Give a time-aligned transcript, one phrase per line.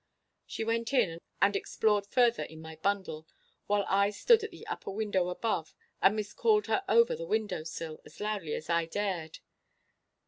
[0.47, 3.27] She went in and explored further in my bundle,
[3.67, 8.01] while I stood at the upper window above and miscalled her over the window sill
[8.03, 9.37] as loudly as I dared.